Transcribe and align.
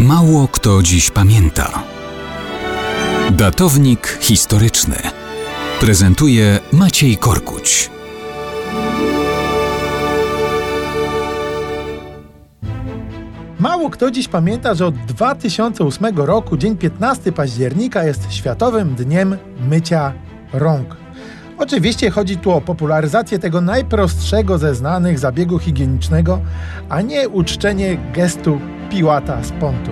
Mało 0.00 0.48
kto 0.48 0.82
dziś 0.82 1.10
pamięta. 1.10 1.82
Datownik 3.30 4.18
historyczny 4.20 4.96
prezentuje 5.80 6.58
Maciej 6.72 7.16
Korkuć. 7.16 7.90
Mało 13.58 13.90
kto 13.90 14.10
dziś 14.10 14.28
pamięta, 14.28 14.74
że 14.74 14.86
od 14.86 14.94
2008 14.94 16.18
roku 16.18 16.56
dzień 16.56 16.76
15 16.76 17.32
października 17.32 18.04
jest 18.04 18.32
Światowym 18.32 18.94
Dniem 18.94 19.36
Mycia 19.68 20.12
Rąk. 20.52 20.96
Oczywiście 21.58 22.10
chodzi 22.10 22.36
tu 22.36 22.50
o 22.50 22.60
popularyzację 22.60 23.38
tego 23.38 23.60
najprostszego 23.60 24.58
ze 24.58 24.74
znanych 24.74 25.18
zabiegu 25.18 25.58
higienicznego, 25.58 26.40
a 26.88 27.00
nie 27.00 27.28
uczczenie 27.28 27.98
gestu 28.14 28.60
piłata 28.90 29.42
z 29.42 29.52
pontu. 29.52 29.90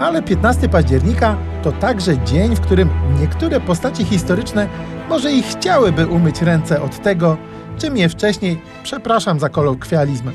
Ale 0.00 0.22
15 0.22 0.68
października 0.68 1.36
to 1.62 1.72
także 1.72 2.18
dzień, 2.18 2.56
w 2.56 2.60
którym 2.60 2.90
niektóre 3.20 3.60
postacie 3.60 4.04
historyczne 4.04 4.68
może 5.08 5.32
i 5.32 5.42
chciałyby 5.42 6.06
umyć 6.06 6.42
ręce 6.42 6.82
od 6.82 7.02
tego, 7.02 7.36
czym 7.78 7.96
je 7.96 8.08
wcześniej, 8.08 8.60
przepraszam 8.82 9.40
za 9.40 9.48
kolokwializm, 9.48 10.30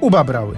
ubabrały. 0.00 0.56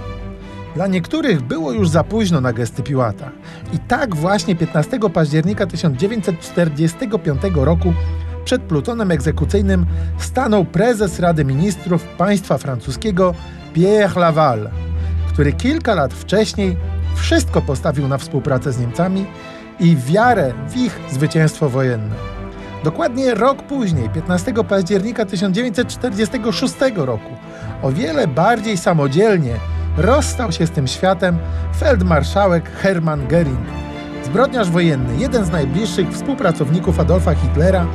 Dla 0.74 0.86
niektórych 0.86 1.42
było 1.42 1.72
już 1.72 1.88
za 1.88 2.04
późno 2.04 2.40
na 2.40 2.52
gesty 2.52 2.82
Piłata. 2.82 3.30
I 3.72 3.78
tak 3.78 4.16
właśnie 4.16 4.56
15 4.56 4.98
października 5.14 5.66
1945 5.66 7.42
roku 7.54 7.92
przed 8.44 8.62
plutonem 8.62 9.10
egzekucyjnym 9.10 9.86
stanął 10.18 10.64
prezes 10.64 11.20
Rady 11.20 11.44
Ministrów 11.44 12.04
państwa 12.04 12.58
francuskiego 12.58 13.34
Pierre 13.74 14.20
Laval, 14.20 14.70
który 15.38 15.52
kilka 15.52 15.94
lat 15.94 16.14
wcześniej 16.14 16.76
wszystko 17.16 17.62
postawił 17.62 18.08
na 18.08 18.18
współpracę 18.18 18.72
z 18.72 18.78
Niemcami 18.78 19.26
i 19.80 19.96
wiarę 19.96 20.52
w 20.68 20.76
ich 20.76 21.00
zwycięstwo 21.10 21.68
wojenne. 21.68 22.14
Dokładnie 22.84 23.34
rok 23.34 23.62
później, 23.62 24.10
15 24.10 24.54
października 24.68 25.24
1946 25.24 26.74
roku, 26.96 27.30
o 27.82 27.92
wiele 27.92 28.26
bardziej 28.26 28.76
samodzielnie 28.76 29.54
rozstał 29.96 30.52
się 30.52 30.66
z 30.66 30.70
tym 30.70 30.86
światem 30.86 31.38
feldmarszałek 31.80 32.70
Hermann 32.70 33.26
Göring, 33.28 33.66
zbrodniarz 34.24 34.70
wojenny, 34.70 35.16
jeden 35.18 35.44
z 35.44 35.50
najbliższych 35.50 36.10
współpracowników 36.12 37.00
Adolfa 37.00 37.34
Hitlera, 37.34 37.86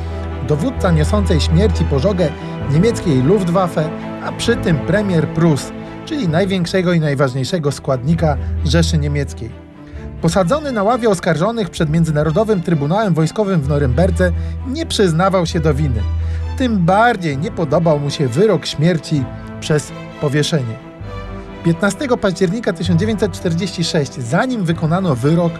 dowódca 0.48 0.90
niosącej 0.90 1.40
śmierci 1.40 1.84
pożogę 1.84 2.28
niemieckiej 2.70 3.22
Luftwaffe, 3.22 3.90
a 4.24 4.32
przy 4.32 4.56
tym 4.56 4.78
premier 4.78 5.28
Prus, 5.28 5.72
czyli 6.04 6.28
największego 6.28 6.92
i 6.92 7.00
najważniejszego 7.00 7.72
składnika 7.72 8.36
Rzeszy 8.64 8.98
Niemieckiej. 8.98 9.50
Posadzony 10.22 10.72
na 10.72 10.82
ławie 10.82 11.08
oskarżonych 11.10 11.70
przed 11.70 11.90
Międzynarodowym 11.90 12.62
Trybunałem 12.62 13.14
Wojskowym 13.14 13.60
w 13.60 13.68
Norymberdze, 13.68 14.32
nie 14.66 14.86
przyznawał 14.86 15.46
się 15.46 15.60
do 15.60 15.74
winy. 15.74 16.00
Tym 16.58 16.78
bardziej 16.78 17.38
nie 17.38 17.50
podobał 17.50 18.00
mu 18.00 18.10
się 18.10 18.28
wyrok 18.28 18.66
śmierci 18.66 19.24
przez 19.60 19.92
powieszenie. 20.20 20.74
15 21.64 22.08
października 22.20 22.72
1946, 22.72 24.12
zanim 24.14 24.64
wykonano 24.64 25.14
wyrok, 25.14 25.52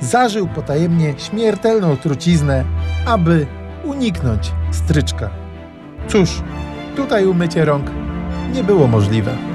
zażył 0.00 0.48
potajemnie 0.48 1.14
śmiertelną 1.18 1.96
truciznę, 1.96 2.64
aby 3.06 3.46
uniknąć 3.84 4.52
stryczka. 4.70 5.30
Cóż, 6.08 6.42
tutaj 6.96 7.26
umycie 7.26 7.64
rąk 7.64 7.86
nie 8.52 8.64
było 8.64 8.86
możliwe. 8.86 9.53